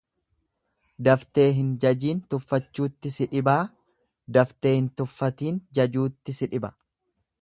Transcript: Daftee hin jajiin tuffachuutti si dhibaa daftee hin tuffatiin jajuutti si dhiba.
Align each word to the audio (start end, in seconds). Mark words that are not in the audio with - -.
Daftee 1.07 1.43
hin 1.57 1.67
jajiin 1.83 2.23
tuffachuutti 2.33 3.11
si 3.17 3.27
dhibaa 3.35 3.59
daftee 4.39 4.73
hin 4.79 4.89
tuffatiin 5.03 5.61
jajuutti 5.81 6.37
si 6.41 6.51
dhiba. 6.57 6.73